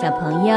[0.00, 0.54] 小朋友，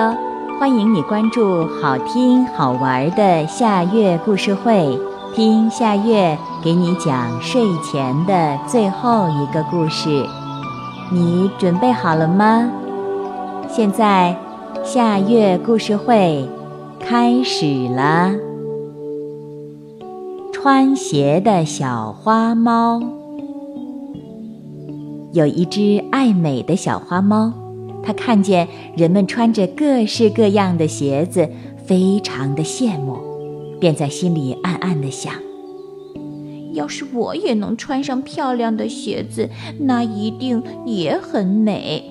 [0.59, 4.99] 欢迎你关注好听好玩的夏月故事会，
[5.33, 10.23] 听夏月给你讲睡前的最后一个故事。
[11.11, 12.69] 你准备好了吗？
[13.67, 14.37] 现在，
[14.83, 16.47] 夏月故事会
[16.99, 18.31] 开始了。
[20.53, 23.01] 穿鞋的小花猫，
[25.33, 27.51] 有一只爱美的小花猫。
[28.03, 31.49] 他看见人们穿着各式各样的鞋子，
[31.85, 33.17] 非常的羡慕，
[33.79, 35.33] 便在心里暗暗的想：
[36.73, 42.03] 要是我也能穿上漂亮的鞋子，那一定也很美。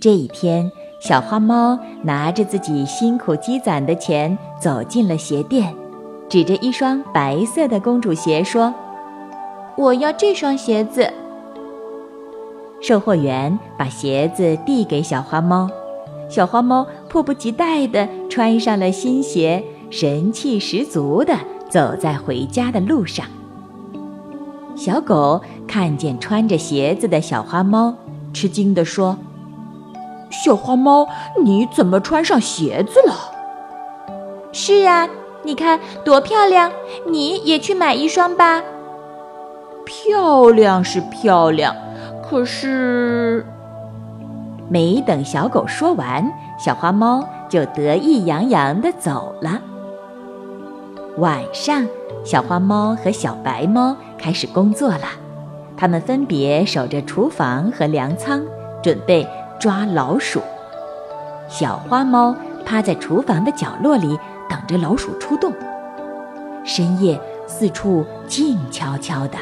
[0.00, 0.70] 这一天，
[1.02, 5.74] 小花猫拿着自己辛苦积攒的钱走进了鞋店，
[6.28, 8.72] 指着一双白色的公主鞋说
[9.76, 11.12] ：“我要这双鞋子。”
[12.80, 15.68] 售货员把鞋子递给小花猫，
[16.30, 21.36] 小花猫迫不及待地穿上了新鞋，神气十足地
[21.68, 23.26] 走在回家的路上。
[24.74, 27.94] 小狗看见穿着鞋子的小花猫，
[28.32, 29.18] 吃惊地说
[30.32, 31.06] ：“小花猫，
[31.44, 33.14] 你怎么穿上鞋子了
[34.52, 35.06] ？”“是啊，
[35.42, 36.72] 你看多漂亮！
[37.06, 38.62] 你也去买一双吧。
[39.84, 41.76] ”“漂亮是漂亮。”
[42.30, 43.44] 可是，
[44.68, 49.60] 没等小狗说完，小花猫就得意洋洋地走了。
[51.16, 51.84] 晚上，
[52.24, 55.08] 小花猫和小白猫开始工作了，
[55.76, 58.40] 它们分别守着厨房和粮仓，
[58.80, 59.26] 准备
[59.58, 60.40] 抓老鼠。
[61.48, 62.32] 小花猫
[62.64, 64.16] 趴在厨房的角落里，
[64.48, 65.52] 等着老鼠出动。
[66.64, 69.36] 深夜，四处静悄悄的。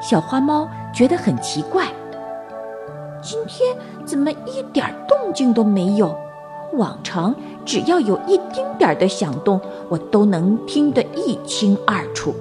[0.00, 1.86] 小花猫觉得很奇怪，
[3.22, 6.16] 今天怎么一点动静都没有？
[6.74, 7.34] 往常
[7.64, 9.58] 只要有一丁点的响动，
[9.88, 12.34] 我都能听得一清二楚。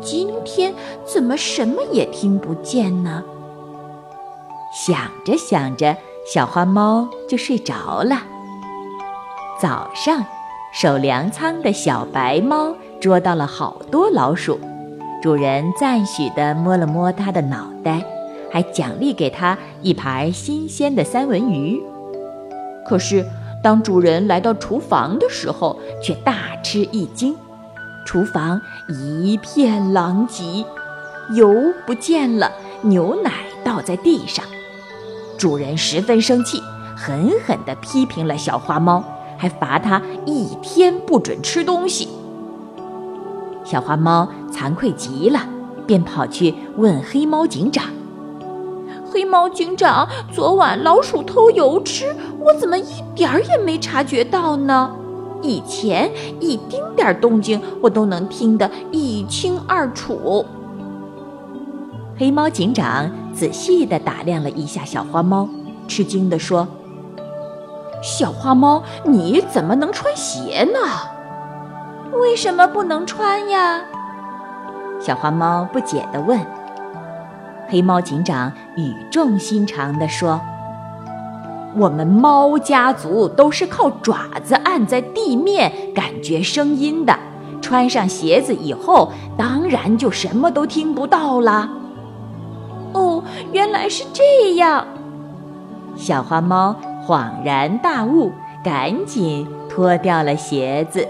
[0.00, 0.72] 今天
[1.04, 3.24] 怎么什么也听不见呢？
[4.72, 5.96] 想着想着，
[6.32, 8.18] 小花猫就睡着了。
[9.60, 10.24] 早上，
[10.72, 14.60] 守粮仓的小白猫捉到了好多老鼠。
[15.24, 18.04] 主人赞许地摸了摸它的脑袋，
[18.52, 21.82] 还奖励给它一盘新鲜的三文鱼。
[22.84, 23.24] 可是，
[23.62, 27.34] 当主人来到厨房的时候，却大吃一惊。
[28.04, 30.62] 厨房一片狼藉，
[31.34, 32.52] 油不见了，
[32.82, 33.32] 牛奶
[33.64, 34.44] 倒在地上。
[35.38, 36.60] 主人十分生气，
[36.94, 39.02] 狠狠地批评了小花猫，
[39.38, 42.10] 还罚它一天不准吃东西。
[43.64, 45.40] 小花猫惭愧极了，
[45.86, 47.86] 便跑去问黑猫警长
[49.10, 54.90] ：“黑猫警长，昨晚老鼠偷油吃，我怎么一点儿也没察觉到呢？
[55.40, 56.10] 以前
[56.40, 60.44] 一丁点儿动静我都能听得一清二楚。”
[62.18, 65.48] 黑猫警长仔细地打量了一下小花猫，
[65.88, 66.68] 吃惊地说
[68.02, 70.78] ：“小花猫，你怎么能穿鞋呢？”
[72.24, 73.82] 为什么不能穿呀？
[74.98, 76.40] 小花猫不解地问。
[77.68, 80.40] 黑猫警长语重心长地说
[81.76, 87.14] ：“我们猫家族都是靠爪子按在地面感觉声音的，
[87.60, 91.68] 穿上鞋子以后，当然就什么都听不到啦。”
[92.94, 94.86] 哦，原来是这样。
[95.94, 96.74] 小花猫
[97.06, 98.32] 恍然大悟，
[98.64, 101.06] 赶紧脱掉了鞋子。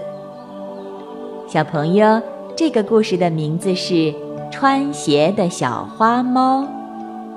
[1.47, 2.21] 小朋友，
[2.55, 3.93] 这个故事的名字是
[4.51, 6.61] 《穿鞋的小花猫》，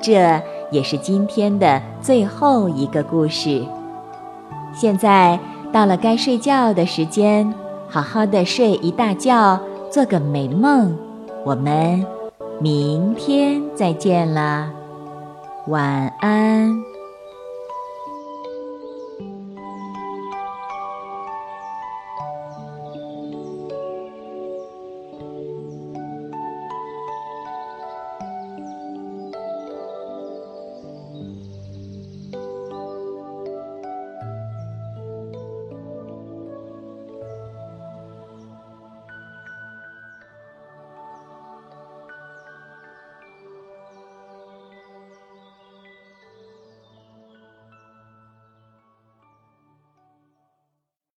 [0.00, 3.62] 这也是今天的最后一个故事。
[4.74, 5.38] 现在
[5.72, 7.52] 到了该睡觉的时间，
[7.88, 9.60] 好好的睡一大觉，
[9.90, 10.96] 做个美梦。
[11.44, 12.04] 我们
[12.58, 14.70] 明天再见啦，
[15.66, 16.87] 晚安。